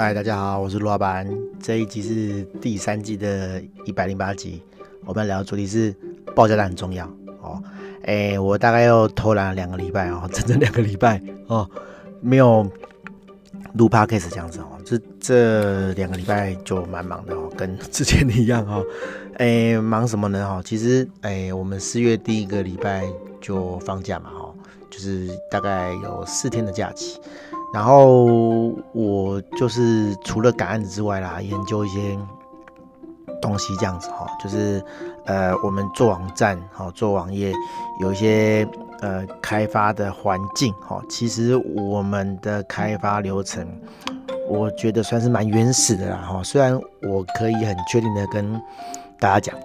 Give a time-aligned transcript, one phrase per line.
[0.00, 1.28] 嗨，大家好，我是陆老板。
[1.60, 4.62] 这一集是第三季的一百零八集，
[5.04, 5.94] 我们聊的主题是
[6.34, 7.06] 报价单很重要
[7.42, 7.62] 哦。
[8.04, 11.68] 哎，我大概又偷懒了两个礼拜哦， 整整两个礼拜哦，
[12.22, 12.66] 没有
[13.74, 14.80] 录 podcast 这样子哦。
[14.86, 18.82] 这这两个礼拜就蛮忙的哦，跟 之前一样哦。
[19.34, 20.48] 哎，忙什么呢？
[20.48, 23.06] 哈，其实哎，我们四月第一个礼拜
[23.38, 24.54] 就放假嘛，哈，
[24.88, 27.20] 就是大概有四天的假期。
[27.72, 28.24] 然后
[28.92, 32.18] 我就是除了赶案子之外啦，研究一些
[33.40, 34.84] 东西这样子哈，就是
[35.24, 37.52] 呃我们做网站哈，做网页
[38.00, 38.68] 有一些
[39.00, 43.64] 呃开发的环境哈，其实我们的开发流程，
[44.48, 46.42] 我觉得算是蛮原始的啦哈。
[46.42, 48.60] 虽然我可以很确定的跟
[49.20, 49.56] 大家讲，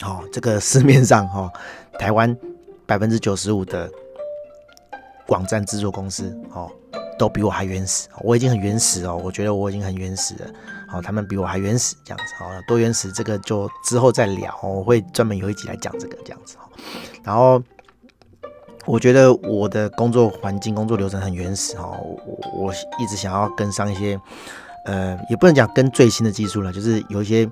[0.00, 1.50] 好，这个市面上哈，
[1.98, 2.34] 台湾
[2.86, 3.90] 百分之九十五的
[5.26, 6.70] 网站制作公司哦。
[7.20, 10.46] 都比我还原始，我已经很原始哦，我觉得我已经很原始了。
[10.88, 16.56] 好，他们比我还原始，这样子好，多原始这个就之后再聊，我会专门有一集来讲这个这样子。
[17.22, 17.62] 然后
[18.86, 22.00] 我觉得我的工作环境、工作流程很原始哦，
[22.54, 24.18] 我一直想要跟上一些，
[24.86, 27.46] 呃，也不能讲跟最新的技术了，就是有一些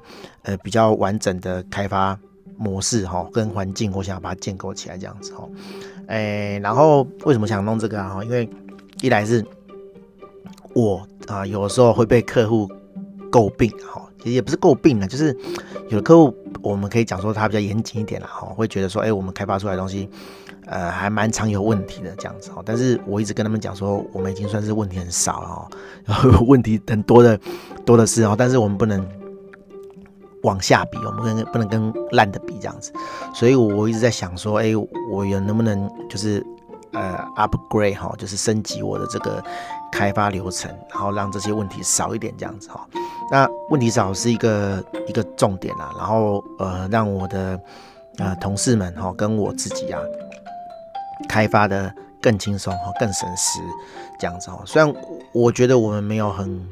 [0.44, 2.18] 呃比较完整的开发
[2.56, 5.46] 模式哈，跟环境，我想要把它建构起来这样子哈。
[6.06, 8.18] 哎，然后为什么想弄这个啊？
[8.24, 8.48] 因为
[9.02, 9.44] 一来是
[10.74, 12.70] 我啊，有时候会被客户
[13.30, 15.36] 诟病，哈，其实也不是诟病了，就是
[15.88, 20.08] 有的客户，我们可以讲说他比较严谨一点了，哈，会觉得说，哎，我们开发出来的东西，
[20.66, 25.68] 呃，还蛮常有问题的这样子，哈，但是我一直跟他们讲说，我们已经算是问题很少了，哈，
[26.04, 27.38] 然 后问题很多的
[27.84, 29.06] 多的是，哈，但是我们不能
[30.42, 32.92] 往下比，我们跟不能跟烂的比这样子，
[33.34, 34.72] 所以我一直在想说，哎，
[35.10, 36.44] 我有能不能就是。
[36.98, 39.40] 呃，upgrade 哈，就是升级我的这个
[39.92, 42.84] 开发流程，然后让这些问题少一点，这样子哈。
[43.30, 47.60] 那问题少是一个一个重点啊，然后呃，让我的
[48.16, 50.00] 呃同事们哈跟我自己啊
[51.28, 53.60] 开发的更轻松哈，更省时
[54.18, 54.60] 这样子哈。
[54.66, 54.92] 虽然
[55.32, 56.68] 我觉得我们没有很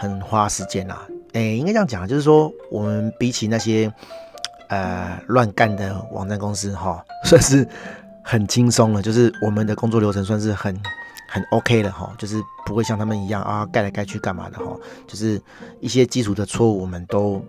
[0.00, 3.92] 很花时间啊，哎，应该这样讲，就是说我们比起那些
[4.70, 7.68] 呃乱干的网站公司哈， 算是。
[8.24, 10.74] 很轻松了，就是我们的工作流程算是很
[11.28, 15.40] 很 OK 的哈，就是不会像他们一样啊盖来盖去干嘛的哈，就是
[15.80, 17.44] 一些基础的错误我们都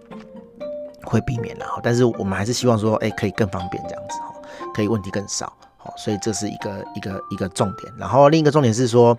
[1.04, 4.34] 会避免了哈，但是我们还是希望说，哎，可以更方便这样子哈，
[4.74, 7.94] 可以问题更少哈，所以这是一个一个一个重点。
[7.98, 9.18] 然后另一个重点是说，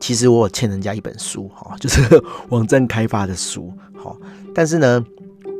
[0.00, 4.14] 其实我有欠人家一本书哈， 就是网站开发的书哈，
[4.54, 5.04] 但是呢，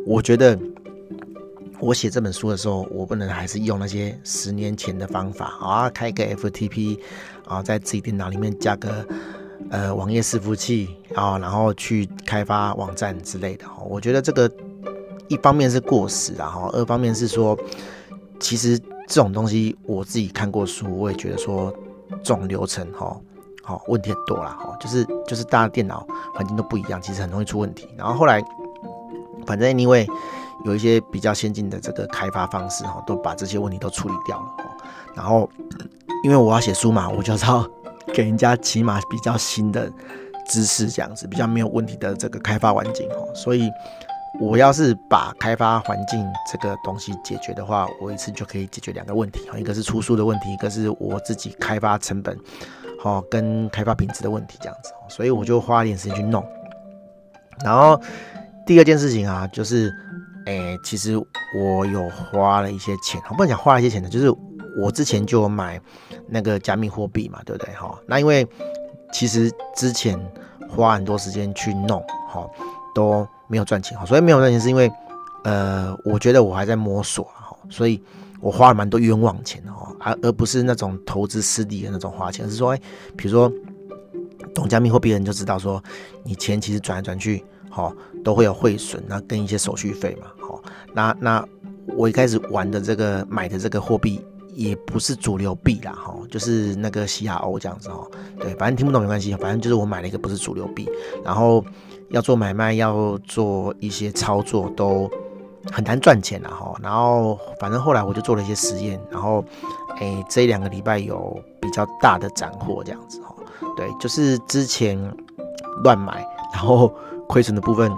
[0.06, 0.58] 我觉得。
[1.80, 6.98] 我写这本书的时候，我不能还是用那些十年前的方法啊，开个 FTP
[7.46, 9.06] 啊，在自己电脑里面加个
[9.70, 13.64] 呃网页伺服器啊，然后去开发网站之类的。
[13.88, 14.50] 我觉得这个
[15.28, 17.56] 一方面是过时啊，哈，二方面是说，
[18.40, 21.72] 其实这种东西我自己看过书，我也觉得说
[22.24, 23.16] 这种流程哈，
[23.62, 27.88] 好问题很多啦，哈，就是就是大家电脑环境都不一样，其实很容易出问题。
[27.96, 28.42] 然后后来，
[29.46, 30.04] 反正因为。
[30.68, 34.46] 有一些比较先进的这个开发方式哈，都把这些问题都处理掉了。
[35.14, 35.48] 然后，
[36.22, 37.70] 因为我要写书嘛，我就要
[38.14, 39.90] 给人家起码比较新的
[40.46, 43.16] 知识，这样子比较没有问题的这个开发环境哈。
[43.34, 43.68] 所以，
[44.40, 52.38] 我要是把开发环境这个东西解决的话，我一次就可以解决两个问题哈，一个是出书的问题，一个是我自己开发成本
[53.02, 54.92] 好跟开发品质的问题这样子。
[55.08, 56.46] 所以我就花一点时间去弄。
[57.64, 58.00] 然后
[58.64, 59.92] 第二件事情啊，就是。
[60.48, 61.14] 哎、其实
[61.54, 64.34] 我有花了一些钱，我不能讲花了一些钱的，就是
[64.80, 65.78] 我之前就买
[66.26, 67.74] 那个加密货币嘛，对不对？
[67.74, 68.48] 哈，那因为
[69.12, 70.18] 其实之前
[70.70, 72.48] 花很多时间去弄，哈，
[72.94, 74.90] 都没有赚钱，哈，所以没有赚钱是因为，
[75.44, 78.02] 呃，我觉得我还在摸索，哈，所以
[78.40, 82.80] 我花了蛮多冤枉钱的，哈，而而不是那种投资失利的那种花钱，是说，哎，
[83.18, 83.52] 比如说
[84.54, 85.82] 懂加密货币的人就知道说，
[86.24, 87.44] 你钱其实转来转去。
[87.70, 87.92] 好，
[88.24, 90.26] 都会有汇损，那跟一些手续费嘛。
[90.94, 91.44] 那那
[91.96, 94.24] 我一开始玩的这个买的这个货币
[94.54, 98.10] 也不是主流币啦，哈，就是那个西亚欧这样子哦。
[98.38, 100.88] 对，反正听不懂没关系，反正就是我买了一个不是主流币，
[101.24, 101.64] 然后
[102.10, 105.10] 要做买卖，要做一些操作都
[105.72, 106.74] 很难赚钱啦，哈。
[106.82, 109.44] 然后反正后来我就做了一些实验，然后
[110.00, 113.34] 哎，这两个礼拜有比较大的斩获这样子哦。
[113.76, 114.98] 对，就是之前
[115.82, 116.92] 乱买，然后。
[117.28, 117.92] 亏损的部分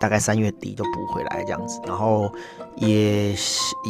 [0.00, 2.32] 大概三月底就补回来这样子，然后
[2.76, 3.34] 也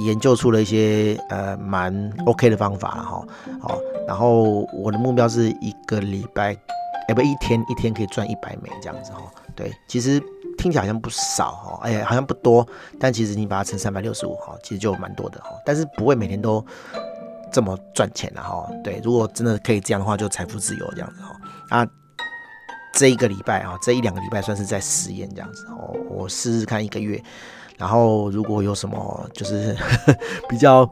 [0.06, 3.26] 研究出了一些呃蛮 OK 的方法哈。
[3.60, 6.56] 好，然后我的目标是一个礼拜
[7.08, 9.20] 哎，不，一天一天可以赚一百美这样子哈。
[9.54, 10.22] 对，其实
[10.56, 12.66] 听起来好像不少哈，哎，好像不多，
[13.00, 15.50] 但其实你把它乘三百六十五哈，其实就蛮多的哈。
[15.64, 16.64] 但是不会每天都
[17.52, 18.68] 这么赚钱的哈。
[18.84, 21.36] 对，如果真的可以这样的话，就财富自由这样子哈。
[21.70, 21.86] 啊，
[22.98, 27.22] 这一个礼拜啊，这一两个礼拜算是在实验这样子哦，我试试看一个月，
[27.76, 29.76] 然后如果有什么就是
[30.50, 30.90] 比较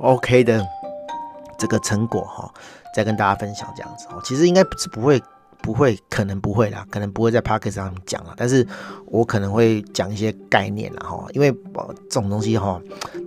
[0.00, 0.60] OK 的
[1.56, 2.52] 这个成果哈。
[2.94, 5.20] 再跟大家分享这样子哦，其实应该是不会，
[5.64, 8.66] 不会，可能不会啦，可能不会在 Podcast 上讲了，但是
[9.06, 11.50] 我可能会讲一些概念啦哈，因为
[12.10, 12.78] 这种东西哈，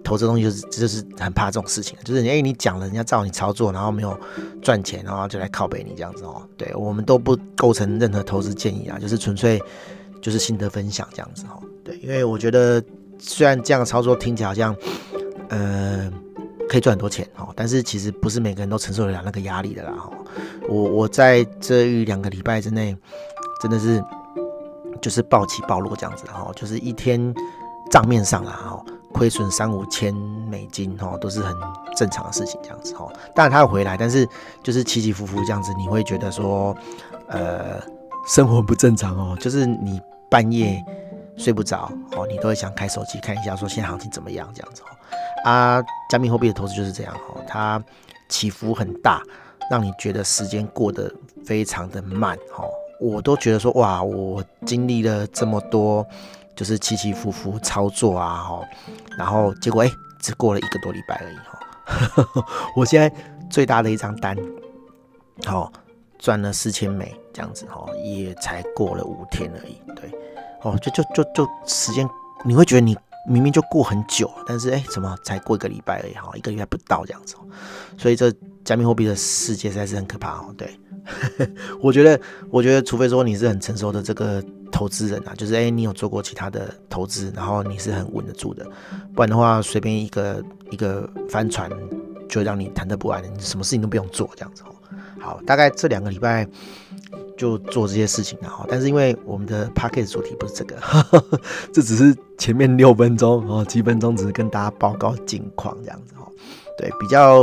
[0.04, 4.16] 投资东西就是就是很怕这种事情，就是哎你讲了，人家照你操作，然后没有
[4.62, 9.60] 赚钱，然后就来靠北你这样子哦，对我们都不构成任何投资建议啊，就是纯粹
[10.22, 12.80] 就是心得分享这样子哦，对，因为我觉得
[13.18, 14.75] 虽然这样操作听起来好像，
[15.50, 16.13] 呃。
[16.69, 19.94] 可以赚很多钱哦，但是其实不是每个人都承受得了那个压力的啦。
[20.68, 22.96] 我我在这一两个礼拜之内，
[23.62, 24.04] 真的是
[25.02, 27.34] 就是暴起暴落这样子哈，就是一天
[27.90, 30.14] 账面上啦哈，亏损三五千
[30.50, 31.56] 美金哈，都是很
[31.96, 33.08] 正常的事情这样子哈。
[33.34, 34.28] 当然它会回来，但是
[34.62, 36.75] 就是起起伏伏这样子，你会觉得说
[37.28, 37.81] 呃
[38.28, 40.84] 生活不正常哦，就是你半夜
[41.38, 44.97] 睡不着哦，你都会想开手机看一下说现在行情怎么样这样子哦。
[45.44, 47.81] 啊，加密货币的投资就是这样哦，它
[48.30, 49.22] 起伏很大，
[49.69, 51.12] 让你觉得时间过得
[51.45, 52.68] 非常的慢哦。
[53.00, 56.06] 我都觉得说哇，我经历了这么多，
[56.56, 58.62] 就是起起伏伏操作啊，哈，
[59.18, 62.45] 然后结果哎，只过了一个多礼拜而已哈。
[62.75, 63.16] 我现在
[63.50, 64.36] 最大的一张单，
[65.45, 65.72] 好
[66.18, 70.12] 赚了四千美这样子哈，也才过了五天而已，对，
[70.63, 72.10] 哦，就就就就时间，
[72.44, 72.98] 你会觉得你。
[73.28, 77.36] 明明就过很久，但是哎，怎么才过一个礼拜而已哈，一个礼拜不到这样子，
[77.98, 78.34] 所以这
[78.64, 80.56] 加密货币的世界实在是很可怕哦。
[80.58, 80.80] 对，
[81.82, 82.20] 我觉得，
[82.50, 84.42] 我觉得，除非说你是很成熟的这个
[84.72, 88.66] 投资人啊，就是哎，你有做过其他的投资，然后你是很稳得住的，
[89.14, 91.70] 不然的话，随便一个一个帆船
[92.30, 94.64] 就让你忐忑不安，什么事情都不用做这样子。
[95.20, 96.48] 好，大概这两个礼拜。
[97.38, 101.39] 就做这些事情啊，但是因为我们的 Podcast 主题不是这个，呵呵，
[101.72, 106.28] 这只是前面六分钟哦，几分钟只是跟大家报告近况这样子哈。
[106.80, 107.39] 对，比较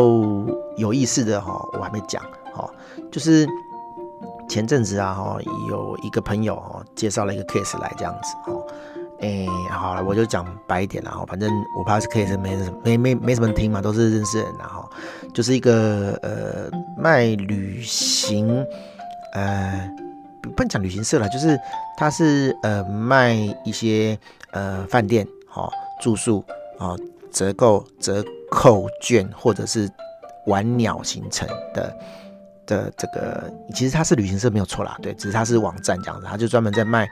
[0.77, 2.21] 有意思的哈，我还没讲
[2.53, 2.69] 哈，
[3.11, 3.47] 就是
[4.49, 5.39] 前阵子啊哈，
[5.69, 8.59] 有一个朋友哈介绍了一个 case 来这样子哈，
[9.21, 11.49] 哎，好了，我就讲白一点了哈，反正
[11.79, 14.91] 我怕是 case 没什没没没什么人听嘛，都是认识人然后
[15.33, 16.69] 就是一个呃
[16.99, 18.67] 卖旅行。
[19.35, 19.91] 呃，
[20.57, 21.59] 不讲旅行社了，就是
[21.97, 23.35] 他是呃卖
[23.65, 24.19] 一些
[24.53, 26.45] 呃饭店、好、哦、住宿、
[26.79, 26.99] 哦
[27.33, 29.91] 折扣折扣券或者是
[30.47, 31.93] 玩鸟行程的
[32.65, 37.11] 的这个，其实他是旅行社没有错啦，对，只是他是网站这样子，他就专门在卖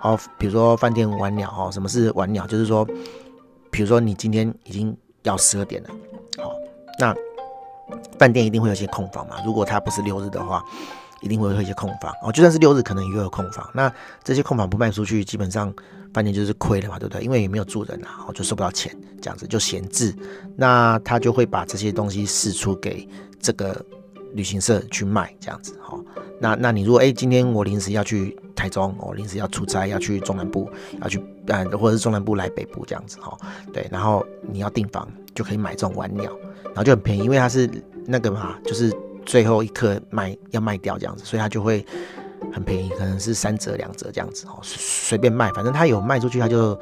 [0.00, 2.46] 哦，比如说饭店玩鸟哦，什么是玩鸟？
[2.46, 2.86] 就是说，
[3.72, 5.90] 比如说你今天已经要十二点了，
[6.38, 6.56] 好、哦，
[7.00, 7.12] 那
[8.16, 10.64] 饭店一定会有些空房嘛，如果他不是六日的话。
[11.24, 13.66] 一定会有一些空房哦，就算是六日，可能也会有空房。
[13.72, 13.90] 那
[14.22, 15.72] 这些空房不卖出去，基本上
[16.12, 17.22] 饭店就是亏了嘛，对不对？
[17.22, 20.14] 因为也没有住人啊，就收不到钱，这样子就闲置。
[20.54, 23.08] 那他就会把这些东西释出给
[23.40, 23.74] 这个
[24.34, 25.98] 旅行社去卖，这样子哈。
[26.38, 33.34] 那那你如果哎，今天我临时要去台中，我临时要出差，要去中南部，要去呃，或者是中南部来北部这样子哈。
[33.72, 36.30] 对，然后你要订房就可以买这种晚鸟，
[36.64, 37.66] 然后就很便宜，因为它是
[38.04, 38.92] 那个嘛，就是。
[39.24, 41.84] 最后一刻卖要卖掉这样子，所以他就会
[42.52, 46.78] 很便宜，可能是三折两折这样子哦，随便卖，反正他有卖出去他就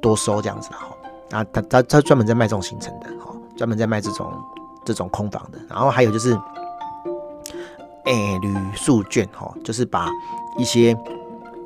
[0.00, 0.88] 多收这样子哈。
[1.30, 4.32] 然后他他他专门在卖这种行程的哈，专门在卖这种
[4.84, 5.58] 这种空房的。
[5.68, 6.34] 然后还有就是，
[8.04, 10.08] 哎、欸，旅宿券哈，就是把
[10.58, 10.96] 一些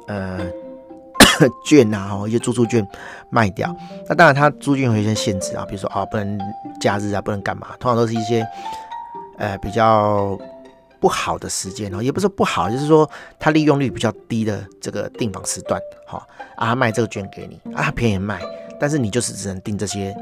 [0.06, 0.40] 呃
[1.66, 2.86] 券啊，哦一些住宿券
[3.30, 3.74] 卖掉。
[4.08, 6.38] 那当然他租金有一些限制啊，比如说啊，不能
[6.80, 8.46] 假日啊，不能干嘛，通常都是一些。
[9.38, 10.38] 呃，比较
[11.00, 13.08] 不好的时间哦，也不是不好，就是说
[13.38, 18.40] 它利用率比较低的这个订房时段，好啊，卖这个券给你啊，便宜卖，
[18.78, 20.14] 但是你就是只能订这些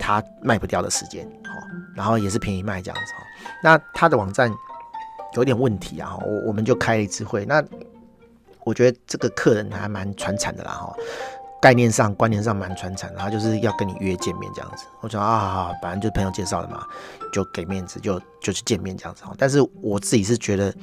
[0.00, 1.52] 他卖不掉的时间，好，
[1.94, 3.22] 然后也是便宜卖这样子哈。
[3.62, 4.50] 那他的网站
[5.34, 7.62] 有点问题啊，我我们就开了一次会，那
[8.64, 10.94] 我觉得这个客人还蛮传产的啦哈。
[11.62, 14.84] 概念上、观念上蛮传承，然后就是要跟你约见面这样子。
[15.00, 16.84] 我说啊，好，反正就是朋友介绍的嘛，
[17.32, 19.22] 就给面子，就就去见面这样子。
[19.38, 20.74] 但是我自己是觉得，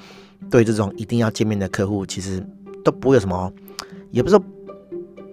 [0.50, 2.42] 对这种一定要见面的客户，其实
[2.82, 3.52] 都不会有什么，
[4.12, 4.46] 也不是说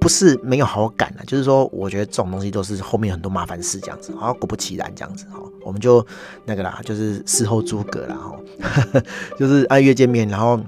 [0.01, 4.13] 不是没有好感的，就是说我觉得这种东西都是后面很多麻烦事这样子。
[4.19, 6.05] 然后果不其然这样子哈，我们就
[6.45, 9.01] 那个啦，就是事后诸葛啦哈，
[9.39, 10.61] 就是按约见面，然后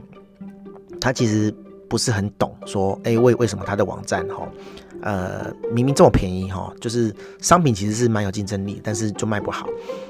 [1.01, 1.53] 他其实
[1.89, 4.47] 不是很懂，说，哎，为为什么他的网站哈，
[5.03, 9.67] 呃，明明这么便宜哈，就是商品其实是蛮有竞争力，但是就卖不好。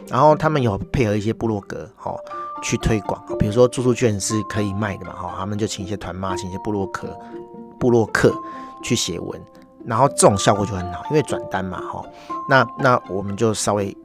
[0.09, 2.15] 然后他们有配合一些部落格哈
[2.63, 7.09] 去推广，比如说住宿券是可以卖的嘛哈，他们就请一些团妈，请一些部落客、
[7.79, 8.35] 部落客
[8.83, 9.41] 去写文，
[9.85, 12.05] 然后这种效果就很好，因为转单嘛哈。
[12.49, 13.97] 那那我们就稍微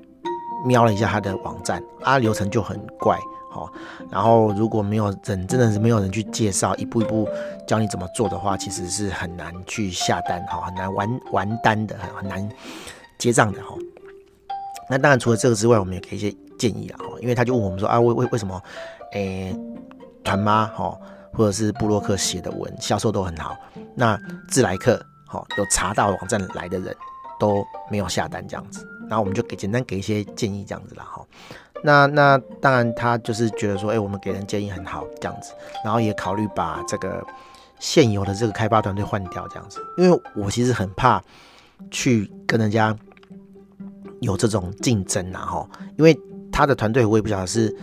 [0.66, 3.18] 瞄了一下他的网站啊，流程就很怪。
[3.54, 3.72] 好，
[4.10, 7.30] 然后如果没有人，真的是没有人去介绍，一步一步
[7.68, 12.50] 教你怎么做的话，其实是很难去下单，哈，很难完完单的，很很难
[13.20, 13.76] 结账的，哈。
[14.90, 18.60] 那当然除了这个之外，我们也给一些建议啊，哈，因为他就问我们说啊，为为为什么，
[19.12, 19.56] 诶，
[20.24, 20.98] 团妈哈，
[21.32, 23.56] 或者是布洛克写的文销售都很好，
[23.94, 24.20] 那
[24.50, 26.96] 自来客，哈，有查到网站来的人
[27.44, 31.22] 都没有下单这样子，然后我们就给简单给一些建议这样子了，哈。
[31.84, 35.52] 那那当然，他就是觉得说，哎、我们给人建议很好这样子，
[35.84, 37.22] 然后也考虑把这个
[37.80, 41.22] 现有的这个开发团队换掉这样子，因为我其实很怕
[41.92, 42.98] 去跟人家
[44.22, 46.18] 有这种竞争呐哈，因为
[46.50, 47.76] 他的团队我也不晓得是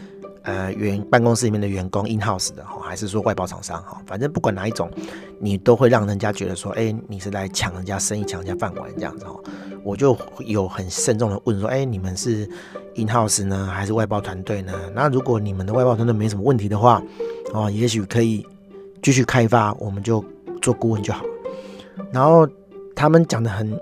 [0.50, 4.90] 呃员办公室里面的员工 in house 的哈，还是说外包厂商哈，反正不管哪一种，
[5.38, 9.36] 你都会让人家觉得说，哎、你是来抢人家生意、抢人家饭碗这样子哈。
[9.82, 12.48] 我就有很慎重的问说，哎、你们是
[12.96, 14.72] in house 呢，还是外包团队呢？
[14.94, 17.02] 那如果你们的外包团队没什么问题的话，
[17.54, 18.46] 哦，也许可以
[19.02, 20.24] 继续开发，我们就
[20.60, 21.24] 做顾问就好。
[22.12, 22.46] 然后
[22.94, 23.80] 他们讲的很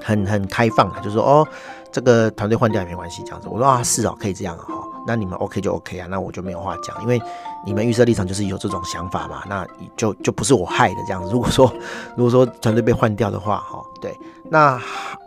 [0.00, 1.48] 很很开放啊，就说，哦，
[1.90, 3.48] 这个团队换掉也没关系，这样子。
[3.48, 4.74] 我说啊，是哦，可以这样啊，哈。
[5.06, 7.20] 那你们 OK 就 OK 啊，那我就没有话讲，因为
[7.66, 11.30] 你们预设立场就是有这种想法嘛，那就就不是我害的这样子。
[11.30, 11.72] 如果说
[12.16, 14.16] 如果说团队被换掉的话，哈，对，
[14.50, 14.80] 那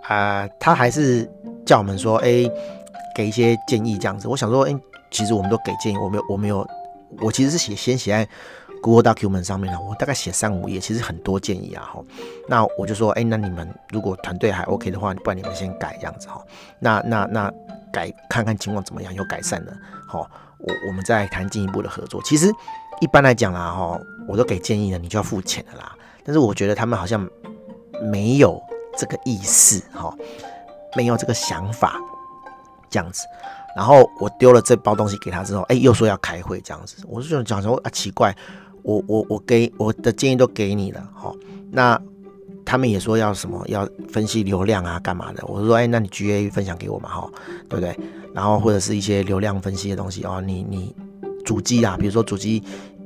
[0.07, 1.29] 呃他还是
[1.65, 2.49] 叫我们说，哎、
[3.15, 4.27] 给一些建议这样子。
[4.27, 4.75] 我想说，哎、
[5.11, 6.67] 其实我们都给建议，我没有我没有，
[7.21, 8.27] 我其实是写先写在
[8.81, 12.01] Google Document 上面的，我大概写三五页，其实很多建议啊，哈。
[12.47, 16.41] 那我就说，哎、那你们如果团队还 OK 的话，不然你们先改这样子哈。
[16.79, 17.53] 那那那。
[17.91, 19.77] 改看看情况怎么样，有改善了，
[20.07, 22.21] 好，我我们再谈进一步的合作。
[22.23, 22.51] 其实
[23.01, 25.95] 一般来讲啦，哈，我都给建议了，你就要付钱的啦。
[26.23, 27.27] 但是我觉得他们好像
[28.01, 28.61] 没有
[28.97, 30.13] 这个意思，哈，
[30.95, 31.99] 没有这个想法，
[32.89, 33.23] 这样子。
[33.75, 36.97] 然后我丢了这包东西给他之后，哎，又说要开会这样子。
[37.07, 38.35] 我就讲说啊，奇怪，
[38.83, 41.33] 我我我给我的建议都给你了，哈，
[41.71, 42.01] 那。
[42.67, 45.41] 他们也说要什么要分析流量啊，干嘛的？
[45.47, 47.31] 我说，哎，那你 GA 分享给我嘛，哈，
[47.69, 47.97] 对不对？
[48.33, 50.93] 然后或者是一些流量分析的东西哦，你你
[51.45, 52.61] 主机啊，比如说主机，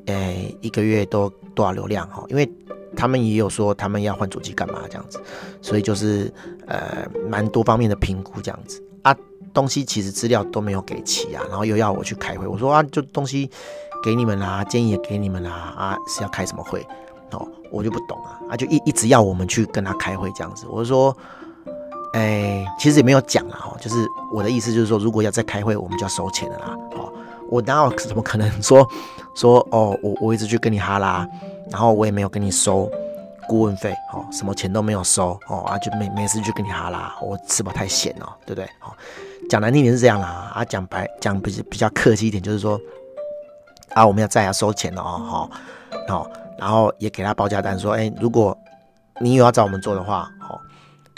[0.08, 2.26] 诶，一个月都多少流量哈？
[2.30, 2.52] 因为
[2.96, 5.22] 他们也有说他们要换主机干嘛这样子，
[5.62, 6.34] 所以就是
[6.66, 9.16] 呃蛮多方面的评估这样子啊，
[9.54, 13.48] 东西其实资料都没有给齐啊，然后又要我去开会，我说啊，就东西
[14.04, 16.84] 给你们啦，建议也给你们啦，啊是要开什么会？
[17.32, 20.66] 哦，我就不懂啊，啊，就一一直要我们去跟他开会这样子。
[20.70, 21.16] 我就说，
[22.14, 26.78] 哎、其实也没有讲了哈，就是我的意思就是说，如果要再开会，我们就要收钱了啦。
[26.98, 27.12] 哦，
[27.50, 28.86] 我哪有怎么可能说
[29.34, 31.28] 说哦，我我一直去跟你哈拉，
[31.70, 32.90] 然后我也没有跟你收
[33.48, 38.66] 顾问费，哦，什么钱都没有收，哦啊，就没没事去跟你哈拉，我吃饱太闲了，对不对？
[38.82, 38.92] 哦，
[39.50, 42.78] 讲难听点是这样啦，啊，讲白讲比比较客气一点就是说，
[43.94, 45.50] 啊，我们要再要收钱了哦，好，
[46.10, 46.28] 好。
[46.62, 48.56] 然后也给他报价单，说，哎，如果
[49.20, 50.62] 你有要找我们做的话，好，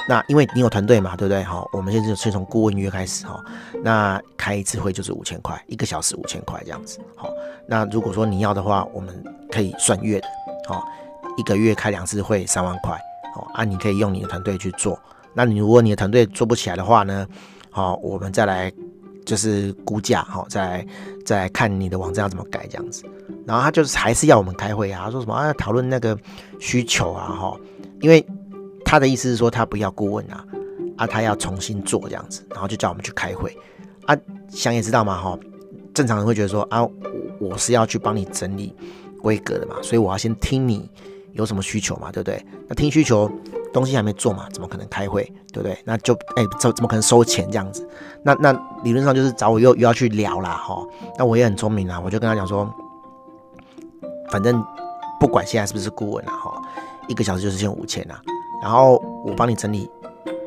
[0.07, 1.43] 那因为你有团队嘛，对不对？
[1.43, 3.43] 好，我们现在就先从顾问约开始，哈，
[3.83, 7.29] 那开一次会就是五千块，一个小时五千块这样子，好，
[7.67, 9.21] 那如果说你要的话，我们
[9.51, 10.27] 可以算月的，
[10.69, 10.81] 好，
[11.35, 12.97] 一个月开两次会三万块，
[13.35, 14.97] 好，啊，你可以用你的团队去做，
[15.33, 17.27] 那你如果你的团队做不起来的话呢，
[17.69, 18.71] 好，我们再来。
[19.25, 20.85] 就是估价，好，再
[21.25, 23.03] 再看你的网站要怎么改这样子，
[23.45, 26.17] 然后他就是还是要我们开会啊，说什么啊，讨论那个
[26.59, 27.59] 需求啊，哈，
[28.01, 28.25] 因为
[28.83, 30.45] 他的意思是说他不要顾问啊，
[30.97, 33.55] 啊，他要重新做这样子，然后就叫我们去开会
[34.05, 34.17] 啊，
[34.49, 35.37] 想也知道嘛，哈，
[35.93, 36.87] 正常人会觉得说啊，
[37.39, 38.75] 我是要去帮你整理
[39.21, 40.89] 规格的嘛，所以我要先听你
[41.33, 42.45] 有什么需求嘛，对不对？
[42.67, 43.31] 那听需求。
[43.73, 45.77] 东西还没做嘛，怎么可能开会，对不对？
[45.83, 47.87] 那就哎，怎、怎么可能收钱这样子？
[48.23, 48.53] 那那
[48.83, 50.81] 理论上就是找我又又要去聊啦，哈。
[51.17, 52.71] 那我也很聪明啊，我就跟他讲说，
[54.29, 54.63] 反正
[55.19, 56.61] 不管现在是不是顾问啦，哈，
[57.07, 58.21] 一个小时就是欠五千啦，
[58.61, 59.89] 然后我帮你整理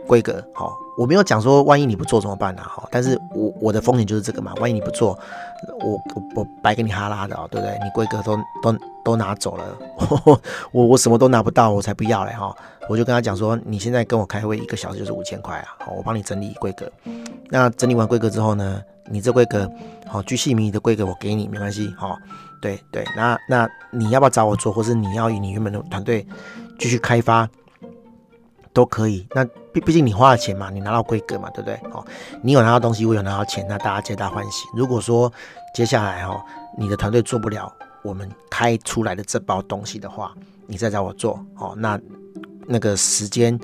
[0.07, 0.77] 规格，好。
[0.97, 2.89] 我没有讲说万一你不做怎么办呢，哈。
[2.91, 5.19] 但是我我的风险就是这个嘛，万一你不做，
[5.81, 7.79] 我我我白给你哈拉的哦，对不对？
[7.85, 9.77] 你规格都都都拿走了，
[10.73, 12.55] 我我什么都拿不到，我才不要嘞，哈。
[12.89, 16.91] 我就跟他讲说，你现在跟我开会一个小时就是五千块啊，好，我帮你整理规格。
[17.51, 19.71] 那整理完规格之后呢，你这规格
[20.07, 22.17] 好，巨细靡遗的规格我给你没关系，好，
[22.63, 26.27] 对对，那那你要不要找我做，或是你要以你原本的团队
[26.79, 27.47] 继续开发，
[28.77, 29.27] 都可以。
[29.35, 29.43] 那
[29.73, 31.75] 毕毕竟你花了钱嘛，你拿到规格嘛，对不对？
[31.95, 32.05] 哦，
[32.43, 34.67] 你有拿到东西，我有拿到钱，那大家皆大欢喜。
[34.77, 35.33] 如果说
[35.75, 36.39] 接下来哦，
[36.77, 40.35] 你的团队做不了我们开出来的这包东西的话，
[40.67, 41.99] 你再找我做哦，那
[42.67, 43.59] 那个时间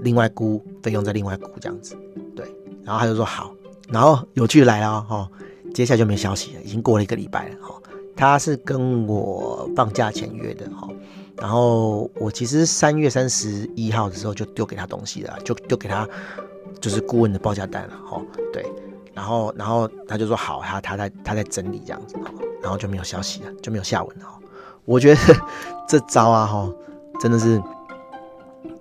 [0.00, 1.94] 另外估，费用再另外估，这样子。
[2.34, 2.50] 对，
[2.82, 3.52] 然后他就说好，
[3.90, 5.28] 然后有趣来了哦，
[5.74, 7.76] 接下来就没消息了，已经过了一个礼拜了哦。
[8.16, 10.88] 他是跟我放假前约的哈，
[11.38, 16.08] 然后我其实三月三十一号的时候就丢给他东西了，就丢给他
[16.80, 18.20] 就是顾问的报价单了哈，
[18.52, 18.64] 对，
[19.14, 22.16] 然后然后他就说好，他他在他在整理这样子，
[22.62, 24.26] 然后就没有消息了，就没有下文了。
[24.84, 25.20] 我觉得
[25.88, 26.70] 这招啊哈，
[27.20, 27.60] 真的是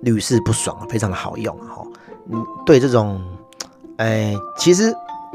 [0.02, 1.86] 屡试不爽，非常的好用哈。
[2.30, 3.22] 嗯，对这种，
[3.98, 4.94] 哎，其实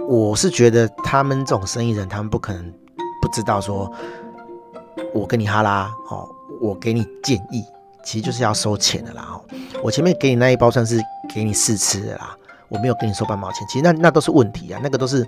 [0.09, 2.73] 我是觉得他们这种生意人，他们不可能。
[3.23, 3.93] 不知道说，
[5.12, 6.27] 我跟你哈拉，哦，
[6.61, 7.64] 我给你建议，
[8.04, 9.45] 其实就是要收钱的啦，哦，
[9.83, 11.00] 我前面给你那一包算是
[11.35, 12.37] 给你试吃的啦，
[12.69, 15.26] 我没有跟你收半毛钱，其实那那都是问题啊，那个都是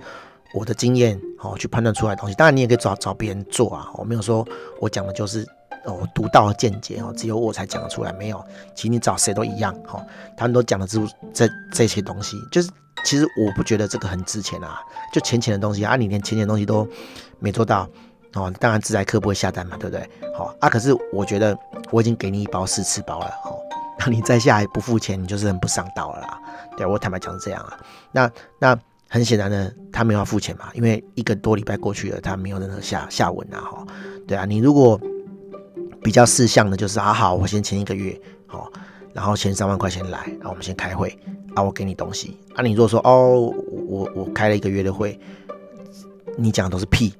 [0.53, 4.45] 我的经验，哦，去判断出来的东西，当然你也可以找找别人做啊，我没有说
[4.79, 5.47] 我讲的就是
[5.85, 8.43] 哦独到见解哦，只有我才讲得出来，没有，
[8.75, 12.69] 其实你找谁都一样，哦，他们都讲的出这这些东西，就是。
[13.05, 14.79] 其实我不觉得这个很值钱啊，
[15.11, 16.87] 就浅浅的东西啊，你连浅浅的东西都
[17.39, 17.85] 没做到
[18.35, 20.09] 哦，当然自在客不会下单嘛，对不对？
[20.35, 21.57] 好、啊，可是我觉得
[21.91, 23.59] 我已经给你一包试吃包了，好、哦，
[23.99, 26.39] 那你再下来不付钱，你就是很不上道了啦。
[26.75, 27.79] 对，我坦白讲是这样啊。
[28.11, 33.87] 那那很显然呢，他没有要付钱嘛，因为一个多礼拜过去了，他没有任何下下文啊，哈、哦。
[34.27, 34.99] 对啊，你如果
[36.03, 38.73] 比较事项的，就是啊好，我先签一个月，好、哦，
[39.13, 41.17] 然后签三万块钱来，然后我们先开会。
[41.55, 43.53] 啊，我给你东西啊，你如果说哦，
[43.87, 45.19] 我我开了一个月的会，
[46.37, 47.13] 你讲的都是屁，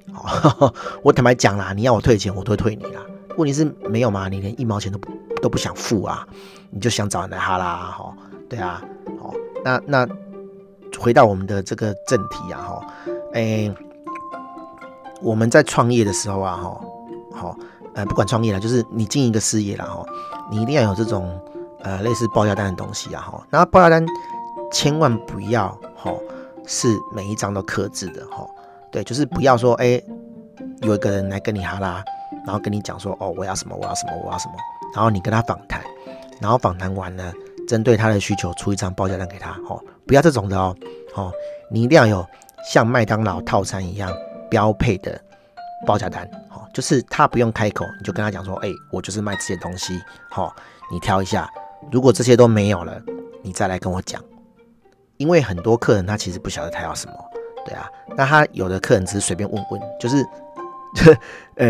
[1.02, 3.00] 我坦白讲啦，你要我退钱，我都会退你啦。
[3.36, 5.08] 问题是没有嘛，你连一毛钱都不
[5.42, 6.26] 都不想付啊，
[6.70, 8.14] 你就想找人来哈啦，哈，
[8.48, 8.82] 对啊，
[9.20, 9.34] 好，
[9.64, 10.08] 那那
[10.98, 12.86] 回到我们的这个正题啊，哈，
[13.32, 13.74] 哎，
[15.22, 16.80] 我们在创业的时候啊，哈，
[17.34, 17.58] 好，
[17.94, 20.04] 呃，不管创业啦，就是你经营一个事业啦，哈，
[20.50, 21.40] 你一定要有这种。
[21.84, 24.06] 呃，类似报价单的东西啊，哈，那报价单
[24.72, 26.10] 千万不要哈，
[26.66, 28.46] 是每一张都刻字的哈，
[28.94, 30.04] 对，就是不要说，哎、欸，
[30.82, 32.04] 有一个人来跟你哈拉，
[32.46, 34.54] 然后跟你讲说，哦，我要什么，我要什么，我要什么，
[34.94, 35.82] 然后你跟他访谈，
[36.40, 37.32] 然后访谈完了，
[37.66, 40.76] 针对他的需求出一张报价单给他，哦，不要这种的哦，
[41.16, 41.32] 哦，
[41.72, 42.24] 你一定要有
[42.72, 44.16] 像麦当劳套餐一样
[44.48, 45.20] 标配的
[45.84, 50.00] 报价单，哦，就是他不用开口，你就跟他讲说，哎、欸，我就是卖这些东西，
[50.36, 50.54] 哦，
[50.88, 51.50] 你挑一下。
[51.90, 53.02] 如果这些都没有了，
[53.42, 54.22] 你再来跟我讲，
[55.16, 57.14] 因为很多客人他其实不晓得他要什么，
[57.64, 60.24] 对啊，那他有的客人只是随便问问，就是，
[61.56, 61.66] 呃、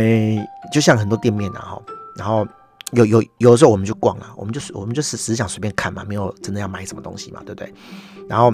[0.73, 1.83] 就像很多店面啊，哈，
[2.17, 2.47] 然后
[2.93, 7.73] 有有有的时候我们就逛了，我们就我们就是只是想随便看嘛，没有真的要买什么东西嘛，对不对？
[8.29, 8.53] 然后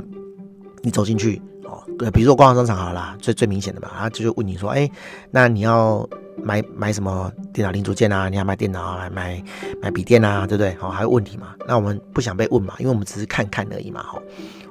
[0.83, 4.90] 你走进去哦，对，比如说逛商场好了，最最明显的嘛，他就问你说，哎、
[5.31, 6.09] 那你要。
[6.42, 8.31] 买买什么电脑零组件啊？
[8.31, 9.11] 你要买电脑啊？
[9.12, 9.44] 买
[9.83, 10.46] 买笔电啊？
[10.46, 10.74] 对不对？
[10.76, 11.55] 好，还有问题嘛？
[11.66, 12.72] 那我们不想被问嘛？
[12.79, 14.03] 因为我们只是看看而已嘛。
[14.03, 14.22] 好，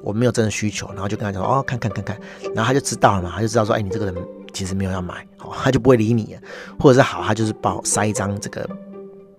[0.02, 2.18] 我没有真的需求，然后就跟他讲哦，看看看看，
[2.54, 4.14] 然后他就知道了嘛，他就知道说，哎，你这个人
[4.52, 6.40] 其实没有要买，好，他就不会理你了，
[6.78, 8.68] 或者是好，他就是报塞一张这个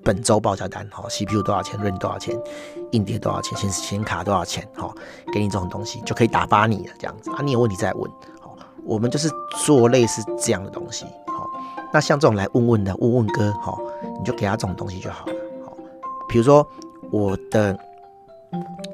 [0.04, 2.38] 本周报价单，好，CPU 多少钱，RAM 多少钱，
[2.92, 4.94] 硬碟多少钱，显显卡多少钱，好，
[5.34, 9.30] 给你这种东西就可以打发你了，这样子啊，你有问题再问，好，我们就是
[9.66, 11.06] 做类似这样的东西。
[11.28, 11.50] 好
[11.94, 13.78] 那像这种来问问的问问哥，哈，
[14.18, 15.34] 你就给他这种东西就好了，
[15.66, 15.74] 好。
[16.30, 16.66] 比如说
[17.12, 17.78] 我的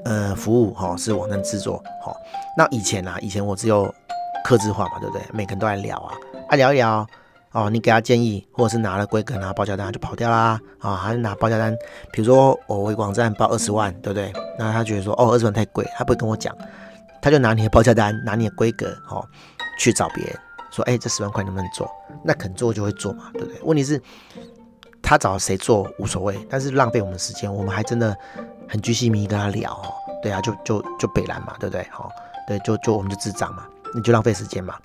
[0.06, 2.15] 呃服务，哈，是网站制作，哈。
[2.58, 3.93] 那以前啊，以前我只有
[4.43, 5.22] 客制化嘛，对不对？
[5.34, 6.13] 每个人都来聊啊，
[6.50, 7.06] 啊聊一聊，
[7.52, 11.76] 哦，你给他建议，或者是拿了规格拿报价单就跑掉啦，啊，还是拿报价单，
[12.12, 14.32] 比如说我为网站报二十万，对不对？
[14.58, 16.56] 那他觉得说，哦，二十万太贵，他不会跟我讲，
[17.22, 19.24] 他就拿你的报价单，拿你的规格，哈，
[19.80, 20.36] 去找别人。
[20.70, 21.89] 说哎，这十万块能不能做？
[22.24, 23.60] 那肯做就会做嘛，对不对？
[23.63, 24.00] 问题是，
[25.02, 28.15] 他找谁做无所谓，但是浪费我们时间，我们还真的
[28.68, 31.88] 很巨细靡遗跟他聊，哦，对啊，就就就北烂嘛，对不对？
[31.92, 32.12] 好，
[32.48, 34.76] 对，就就我们就智障嘛，你就浪费时间嘛。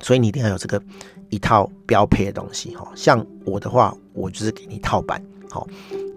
[0.00, 0.82] 所以你一定要有这个
[1.30, 5.66] 一套标配的东西，哈，像我的话，我就是给你套版，好，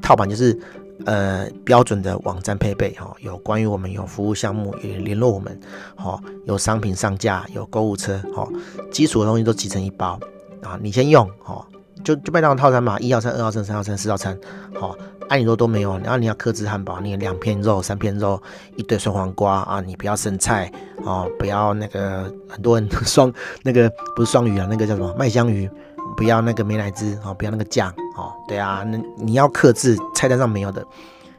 [0.02, 0.58] 套版就是。
[1.06, 5.58] 呃，标准的网站配备哈，有关于我们有服务项目也联络我们，
[5.96, 8.50] 哈，有商品上架，有购物车，哈，
[8.92, 10.20] 基础的东西都集成一包
[10.64, 11.64] 啊，你先用，哈，
[12.04, 14.36] 就就卖那种套餐嘛，一号餐、二号餐、三号餐、四号餐，
[14.74, 14.98] 好，
[15.30, 18.42] 爱你肉都没有，然后你要克制汉堡，你两片肉、三片肉，
[18.76, 20.72] 一堆酸黄瓜啊，你不要生菜，
[21.04, 23.32] 哦，不要那个很多人双
[23.64, 25.70] 那个不是双鱼啊，那个叫什么麦香鱼。
[26.16, 30.84] 不要那个美乃滋哦，不要那个酱哦，对啊，那你要克制菜单上没有的，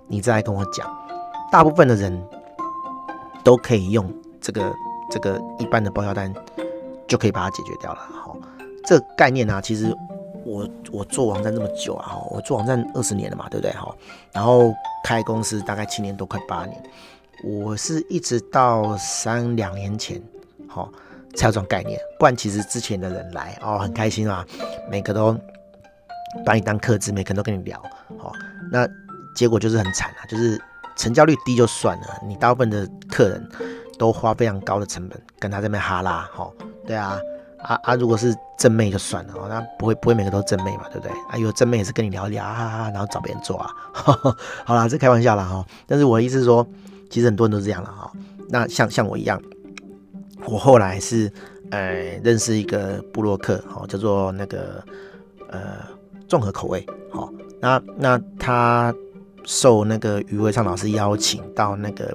[0.06, 0.86] 你再来跟我讲。
[1.50, 2.22] 大部分的人
[3.42, 4.08] 都可以用
[4.40, 4.72] 这个
[5.10, 6.32] 这个一般的报销单
[7.08, 7.98] 就可以把它解决掉了。
[8.12, 8.36] 好，
[8.86, 9.92] 这个概念呢、啊，其实
[10.48, 13.70] 我我做网站这么久啊，我做网站二十年了嘛，对不对？
[13.72, 13.94] 哈，
[14.32, 16.82] 然后开公司大概七年多，快八年。
[17.44, 20.20] 我是一直到三两年前，
[20.66, 20.90] 好
[21.36, 24.44] 才有这种概念，不然其实之前的人来哦，很开心啊，
[24.90, 25.38] 每个都
[26.44, 27.80] 把你当客资，每个人都跟你聊，
[28.18, 28.32] 好，
[28.72, 28.88] 那
[29.36, 30.60] 结果就是很惨啊，就是
[30.96, 33.48] 成交率低就算了，你大部分的客人
[33.98, 36.52] 都花非常高的成本跟他这边哈拉，好，
[36.86, 37.20] 对啊，
[37.58, 41.12] 啊啊，如果是正妹就算了，哦，那不会不会每个都正妹嘛，对不对？
[41.28, 43.70] 啊，有正妹也是跟你聊聊啊，然后找别人做啊，
[44.64, 46.66] 好啦，这开玩笑啦哈，但是我的意思是说。
[47.10, 48.12] 其实很多人都是这样了哈，
[48.50, 49.40] 那像像我一样，
[50.44, 51.32] 我后来是
[51.70, 51.80] 呃
[52.22, 54.84] 认识一个部落客，哈，叫做那个
[55.48, 55.78] 呃
[56.28, 58.94] 综合口味，好，那那他
[59.44, 62.14] 受那个余维昌老师邀请到那个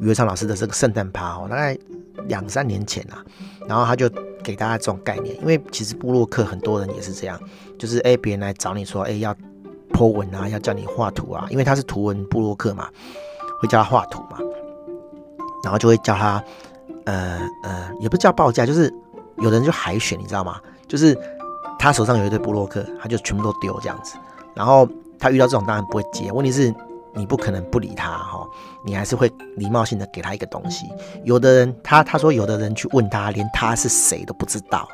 [0.00, 1.78] 余维昌老师的这个圣诞趴，哦，大概
[2.26, 3.24] 两三年前啊，
[3.68, 4.08] 然后他就
[4.42, 7.38] 给大家这种概念，因为其实部落客很多人也是这样，
[7.78, 9.34] 就是哎别人来找你说哎要
[9.92, 12.88] po 文啊，要叫你画图啊，因为他是图文部落客嘛。
[13.60, 14.36] 会叫他画图嘛，
[15.62, 16.42] 然后就会叫他，
[17.06, 18.92] 呃呃，也不叫报价，就是
[19.38, 20.60] 有的人就海选，你知道吗？
[20.86, 21.16] 就是
[21.78, 24.16] 他手上有一堆部落客，他就全部都丢这样子。
[24.54, 24.86] 然后
[25.18, 26.74] 他遇到这种当然不会接，问题是
[27.14, 28.46] 你不可能不理他哈，
[28.84, 30.86] 你还是会礼貌性的给他一个东西。
[31.24, 34.88] 有的人他他说有的人去问他，连他是谁都不知道，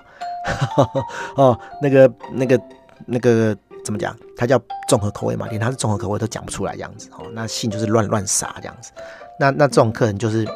[1.36, 2.60] 哦，那个那个
[3.06, 3.30] 那个。
[3.30, 4.14] 那个怎么讲？
[4.36, 7.24] 他叫综合口味嘛，连他是综合口味都讲不出来这样子哦。
[7.32, 8.92] 那信就是乱乱撒这样子。
[9.38, 10.46] 那那这种客人就是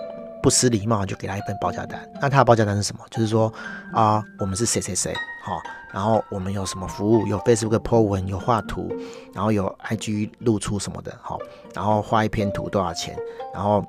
[0.45, 2.07] 不失礼貌，就给他一份报价单。
[2.21, 3.03] 那他的报价单是什么？
[3.11, 3.51] 就是说
[3.95, 5.59] 啊、我们是谁谁谁，好，
[5.91, 7.27] 然后我们有什么服务？
[7.27, 8.95] 有 Facebook po 文，有画图，
[9.33, 11.39] 然后有 IG 露出什么的，好，
[11.75, 13.17] 然后画一篇图多少钱？
[13.55, 13.83] 然后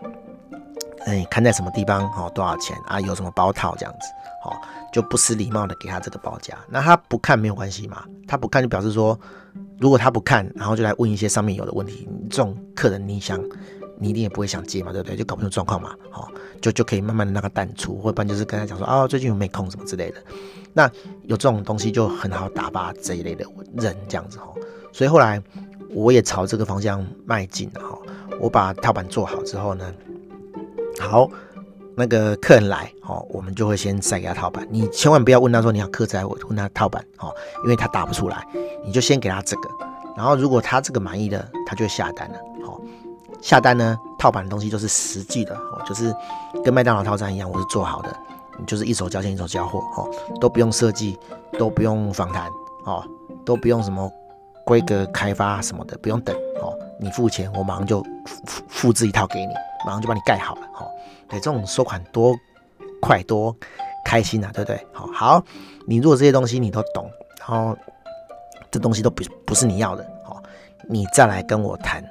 [1.05, 2.09] 哎，看在什么地方？
[2.13, 3.01] 好，多少钱啊？
[3.01, 4.07] 有什么包套这样子？
[4.41, 4.55] 好。
[4.93, 8.05] 就不失礼貌的给他这个报价，那他不看没有关系嘛？
[8.25, 9.19] 他不看就表示说，
[9.77, 13.37] 如果他不看，然后就来问一些上面有的问题，这种客人你想，
[13.97, 15.15] 你一定也不会想接嘛，对不对？
[15.15, 16.29] 就搞不清状况嘛，好，
[16.61, 20.17] 就就可以慢慢的让他淡出，或者不然就是跟他讲说，哦，最近有没空什么之类的。
[20.73, 20.89] 那
[21.23, 24.53] 有这种东西就很好打发这一类的人这样子哈，
[24.91, 25.41] 所以后来
[25.89, 27.97] 我也朝这个方向迈进了哈，
[28.39, 29.93] 我把套板做好之后呢，
[30.99, 31.29] 好。
[31.97, 34.67] 那个客人来，哦，我们就会先塞给他套板。
[34.69, 38.45] 你千万不要问他说你要客制，我问他套板，哦，因为他打不出来，
[38.85, 39.69] 你就先给他这个。
[40.13, 42.81] 然后如果他这个满意的，他就下单了，好，
[43.41, 46.15] 下单呢，套版的东西就是实际的，哦，就是
[46.63, 48.15] 跟麦当劳套餐一样，我是做好的，
[48.57, 51.17] 你就是一手交钱一手交货，哦，都不用设计，
[51.57, 52.49] 都不用访谈，
[52.85, 53.03] 哦，
[53.45, 54.11] 都不用什么
[54.65, 59.53] 规格开发什么的，不用等，哦，你付钱，我马上就复复制一套给你，
[59.85, 60.87] 马上就帮你盖好了，哦。
[61.27, 62.35] 对，这种收款多
[63.01, 63.55] 快多
[64.05, 64.87] 开心啊，对不对？
[64.93, 65.43] 好，好，
[65.87, 67.75] 你如果这些东西你都懂，然后
[68.69, 70.41] 这东西都不不是你要的，哦，
[70.87, 72.03] 你再来跟我谈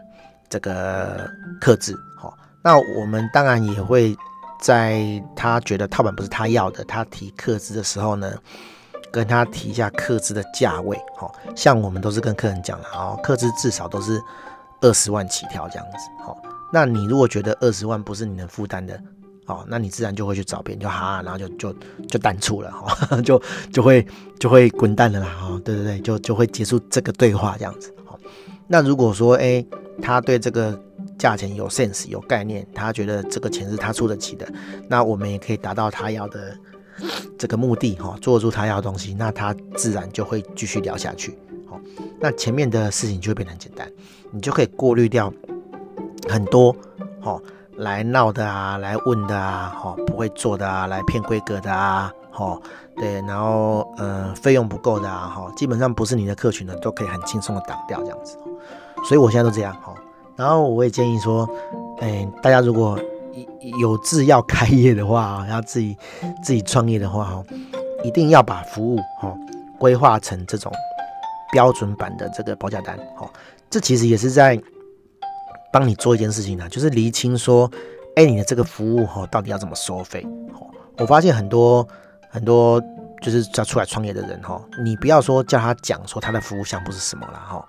[0.55, 1.29] 这个
[1.61, 4.17] 克制，好，那我们当然也会
[4.61, 8.33] 在他觉得套版不是他要的，他提克制的时候呢，
[9.11, 14.23] 跟他提一下克制的价位，好，像我们都是跟客人讲的，哦，克制至少都是
[14.81, 16.37] 二十万起跳这样子，好。
[16.73, 18.97] 那你如果觉得二十万不是你能负担的，
[19.47, 21.73] 哦，那你自然就会去找别人，就哈，然后就就
[22.09, 24.07] 就淡出了哈， 就就会
[24.39, 27.94] 就会滚蛋了啦，哈，对对对，就就会结束这个对话这样子，
[28.67, 29.65] 那如果说，哎，
[30.01, 30.79] 他对这个
[31.19, 34.47] 价钱有 sense 有概念，他觉得这个钱是他出得起的，
[34.89, 36.57] 那我们也可以达到他要的
[37.39, 41.81] 这个目的，哈，做出他要的东西，那他自然就会继续聊下去，好。
[42.21, 43.91] 那前面的事情就会变得很简单，
[44.31, 45.33] 你就可以过滤掉。
[46.27, 46.75] 很多，
[47.21, 47.39] 哦，
[47.77, 52.61] 来闹的啊，来问的啊，哦，不会做的啊，来骗规格的啊，哦，
[52.97, 58.37] 对，然后呃，费用不够的啊，哈，基本上不是你的客群的，都可以很轻松的挡掉这样子。
[59.05, 59.95] 所以我现在都这样，哈。
[60.37, 61.49] 然后我也建议说，
[62.01, 62.99] 哎，大家如果
[63.79, 65.97] 有志要开业的话，要自己
[66.43, 67.45] 自己创业的话，哈，
[68.03, 69.35] 一定要把服务，哈，
[69.79, 70.73] 规划成这种
[71.53, 73.29] 标准版的这个报价单，哈，
[73.71, 74.61] 这其实也是在。
[75.73, 77.69] 帮你做一件事情呢，就是厘清说，
[78.15, 80.25] 哎，你的这个服务哈，到底要怎么收费？
[80.99, 81.85] 我发现很多
[82.35, 82.83] 很多
[83.23, 87.65] 就是叫出来创业的人哈，你不要说叫他讲说他的服务项目是什么了哈，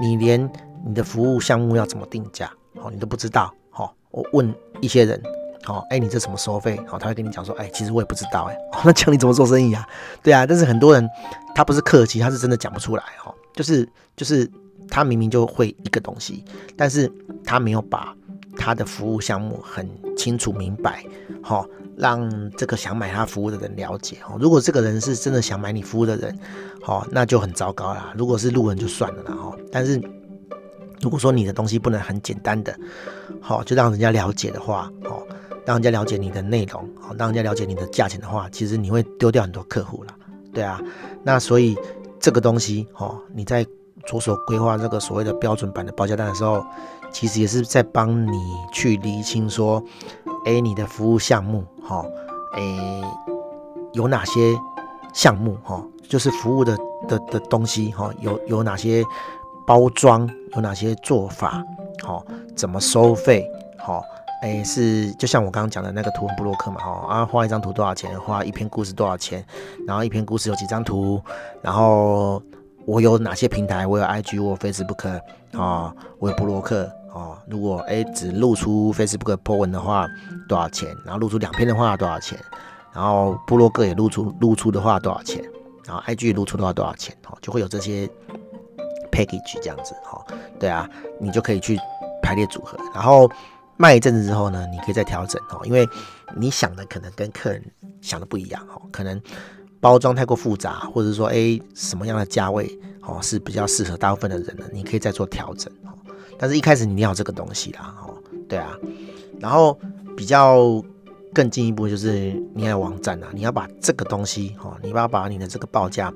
[0.00, 0.50] 你连
[0.84, 3.54] 你的服务项目要怎么定价，哦，你都不知道。
[3.70, 5.22] 哈，我问一些人，
[5.68, 6.76] 哦，哎，你这什么收费？
[6.90, 9.86] 哦，他会跟你讲说，哎，其实我也不知道，哎， 那讲你怎么做生意啊？
[10.24, 11.08] 对啊，但是很多人
[11.54, 13.32] 他不是客气，他是真的讲不出来哈。
[13.54, 14.50] 就是就是
[14.88, 16.44] 他明明就会一个东西，
[16.76, 17.10] 但是
[17.44, 18.12] 他没有把
[18.56, 21.04] 他的服务项目很清楚明白，
[21.42, 21.64] 哈，
[22.00, 24.16] 让这个想买他服务的人了解。
[24.26, 26.36] 哦，如果这个人是真的想买你服务的人，
[26.82, 28.12] 哈，那就很糟糕啦。
[28.16, 30.00] 如果是路人就算了啦，哈，但是
[31.02, 32.74] 如果说你的东西不能很简单的，
[33.40, 35.22] 好，就让人家了解的话，好，
[35.66, 40.14] 让人家了解你的内容，好，让人家了解你的价钱的话，其实你会丢掉很多客户了。
[40.54, 40.80] 对啊，
[41.22, 41.76] 那所以
[42.18, 43.64] 这个东西，哦，你在
[44.06, 46.64] 着手规划这个所谓的标准版的报价单的时候，
[47.12, 48.32] 其实也是在帮你
[48.72, 49.82] 去厘清说，
[50.44, 52.04] 哎，你的服务项目，哈，
[52.54, 52.62] 哎，
[53.92, 54.54] 有哪些
[55.12, 56.76] 项目，哈，就是服务的
[57.08, 59.04] 的的东西，哈，有有哪些
[59.66, 61.62] 包装，有哪些做法，
[62.02, 62.24] 好，
[62.56, 63.46] 怎么收费，
[63.78, 64.02] 好。
[64.42, 68.18] 哎，是就像我刚刚讲的那个图文部落客嘛，哈啊，画一张图多少钱？
[68.18, 69.44] 画一篇故事多少钱？
[69.86, 71.20] 然后一篇故事有几张图？
[71.60, 72.42] 然后
[72.86, 73.86] 我有哪些平台？
[73.86, 75.20] 我有 IG，我有 Facebook
[75.52, 77.38] 啊，我有布洛克哦。
[77.48, 80.06] 如果哎只露出 Facebook po 文的话，
[80.48, 80.88] 多少钱？
[81.04, 82.38] 然后露出两篇的话多少钱？
[82.92, 85.42] 然后部落客也露出露出的话多少钱？
[85.86, 87.16] 然后 IG 露出的话多少钱？
[87.28, 88.08] 哦，就会有这些
[89.10, 90.24] package 这样子，哦，
[90.58, 91.78] 对啊，你就可以去
[92.22, 93.30] 排列组合，然后。
[93.76, 95.88] 卖一阵子之后呢，你可以再调整哦，因为
[96.36, 97.64] 你想的可能跟客人
[98.02, 99.18] 想的不一样哦，可能
[99.80, 105.96] 包装太过复杂，或者说诶什么样的价位哦是比较适合大部分的人的，你可以再做调整哦。
[106.40, 108.16] 但是一开始你要这个东西啦哦，
[108.48, 108.74] 对啊，
[109.38, 109.78] 然后
[110.16, 110.82] 比较
[111.34, 116.10] 更进一步就是你要有网站啊，你要把这个东西哦，你要把你的这个报价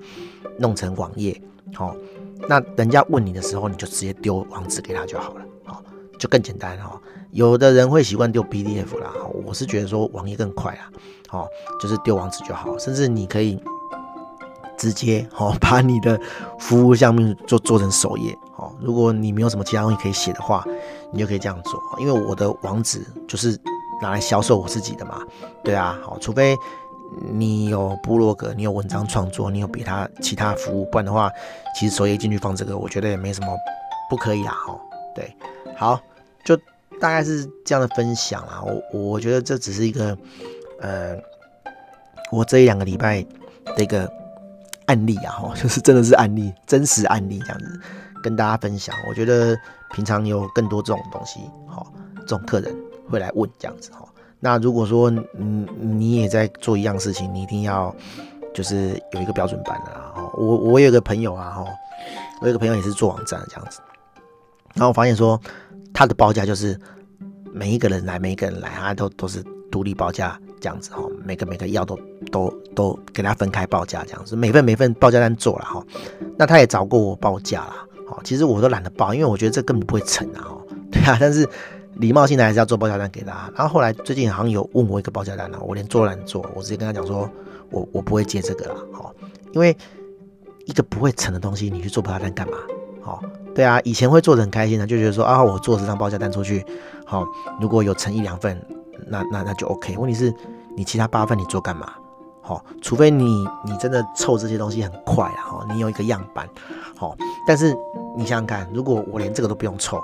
[0.58, 1.38] 弄成网页
[1.78, 1.94] 哦，
[2.48, 5.76] 那人家问你的时候，你就直接丢网址给他就好了哦。
[6.18, 6.98] 就更简单哈，
[7.32, 9.12] 有的人会习惯丢 PDF 啦，
[9.44, 10.88] 我是觉得说网页更快啦，
[11.28, 11.46] 好，
[11.78, 13.60] 就是丢网址就好，甚至你可以
[14.78, 16.18] 直接好把你的
[16.58, 20.64] 服务项目做做成首页，哦，如果你没有什么其他东西可以写的话，
[21.12, 23.58] 你就可以这样做，因为我的网址就是
[24.00, 25.20] 拿来销售我自己的嘛，
[25.62, 26.56] 对啊，好，除非
[27.32, 31.30] 你有部落格，你有文章创作，你有比他其他服务，不然的话，
[31.74, 33.48] 其实首页进去放这个，我觉得也没什么
[34.08, 34.80] 不可以啦，哈，
[35.14, 35.36] 对。
[35.76, 36.00] 好，
[36.44, 36.56] 就
[37.00, 38.62] 大概是这样的分享啦。
[38.92, 40.16] 我我觉得这只是一个，
[40.80, 41.16] 呃，
[42.30, 43.20] 我这一两个礼拜
[43.76, 44.08] 的一个
[44.86, 47.80] 案例啊， 就是真的是案例，真实案例这样子
[48.24, 48.96] 跟大家分享。
[49.06, 49.54] 我觉得
[49.92, 51.86] 平常有更多这种东西，哈，
[52.20, 52.74] 这种客人
[53.10, 54.08] 会来问这样子，哈。
[54.40, 57.94] 那如果说你你也在做一样事情，你一定要
[58.54, 60.12] 就是有一个标准版的啦。
[60.32, 61.64] 我我有个朋友啊，哈，
[62.40, 63.80] 我有个朋友也是做网站这样子。
[64.74, 65.40] 然后我发现说，
[65.92, 66.78] 他的报价就是
[67.52, 71.98] 每一个人来，每一个人来，他都都是独立报价这样子哈，每个每个药都
[72.32, 75.84] 都都给他分开报价这样子，每份每份报价单做了哈。
[76.36, 80.46] 那他也找过我报价啦，好，其实我都懒得报，因为我觉得这根本不会成啊，
[80.92, 81.16] 对啊。
[81.20, 81.48] 但是
[81.94, 83.50] 礼貌性的还是要做报价单给他。
[83.56, 87.28] 然后后来最近好像有问我一个报价单了，我连做都懒做，我直接跟他讲说，
[87.70, 89.12] 我我不会接这个了，好，
[89.52, 89.76] 因为
[90.66, 92.56] 一个不会成的东西，你去做报价单干嘛？
[93.02, 93.20] 好。
[93.54, 96.66] 对啊，以前会做得很开心的，就觉得说啊，我做这张报价单出去，
[97.06, 97.24] 好，
[97.60, 98.60] 如果有成一两份，
[99.06, 99.96] 那那那就 OK。
[99.96, 100.34] 问题是，
[100.76, 101.92] 你其他八份你做干嘛？
[102.40, 106.48] 好，除非你你真的凑这些东西很快啊，哈，你有一个样板，
[106.96, 107.72] 好，但是
[108.16, 110.02] 你想想看，如果我连这个都不用凑，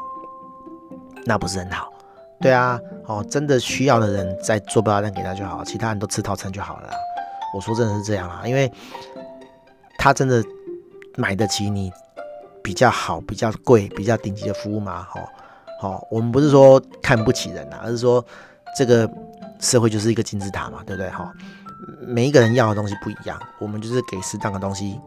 [1.25, 1.92] 那不是很好？
[2.40, 6.90] 对啊，哦，真的需要的人再做报价单给他就好，其他人都吃套餐就好了。
[7.55, 8.70] 我说真的是这样啊，因为
[9.99, 10.42] 他真的
[11.16, 11.92] 买得起你。
[12.62, 15.18] 比较好、比较贵、比较顶级的服务吗，好，
[15.81, 18.23] 好，我们不是说看不起人呐，而是说
[18.77, 19.11] 这个
[19.59, 21.09] 社会就是一个金字塔嘛，对不对？
[21.09, 21.33] 哈，
[22.07, 25.01] 每一个人要的东西不一样，我们就是给适当的东西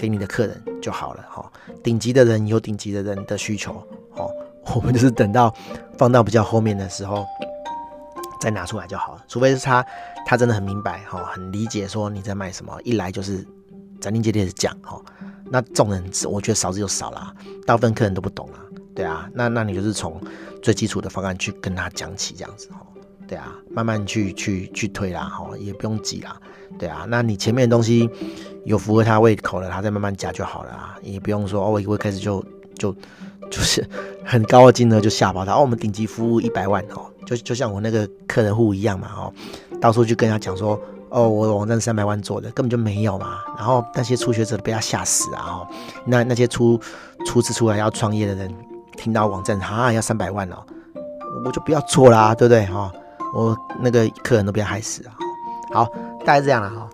[0.00, 1.52] 给你的客人就好了，哈。
[1.82, 3.74] 顶级的人有顶级的人的需求，
[4.10, 4.30] 好，
[4.74, 5.54] 我们就是等到
[5.98, 7.26] 放到比较后面的时候
[8.40, 9.84] 再拿出来就好了，除非是他
[10.24, 13.46] 他真的很明白，哈，很理解说你在卖什么，一来就是
[14.00, 14.98] 斩钉截铁的讲，哈。
[15.52, 17.34] 那众人，我觉得少之又少啦，
[17.66, 20.18] 大部分客人都不懂啊，对啊，那那你就是从
[20.62, 22.86] 最基础的方案去跟他讲起，这样子哈，
[23.30, 26.36] 对啊，慢慢去去去推啦，哈，也不用急啦，
[26.76, 28.10] 对啊，那你前面的东西
[28.64, 32.44] 有符合他胃口了，他再慢慢加就好了啊，也不用说哦，我一会开始就
[32.76, 32.92] 就
[33.48, 33.88] 就是
[34.26, 39.32] 很高的金额就吓跑他，哦，我们顶级服务一百万哦，就就像我那个客人户一样嘛，哦，
[39.80, 40.76] 到处去跟他讲说。
[41.12, 43.38] 哦，我的网站三百万做的，根本就没有嘛。
[43.56, 45.42] 然后那些初学者被他吓死啊！
[45.44, 45.66] 哦，
[46.06, 46.80] 那那些初
[47.26, 48.54] 初次出来要创业的人，
[48.96, 50.64] 听到网站哈要三百万哦，
[51.44, 52.92] 我就不要做啦，对不对哈？
[53.32, 55.14] 我那个客人都被他害死啊！
[55.72, 55.84] 好，
[56.24, 56.88] 大概这样了哈，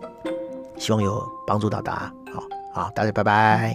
[0.78, 2.12] 希望有帮助到大家。
[2.34, 2.42] 好
[2.82, 3.74] 好，大家拜拜。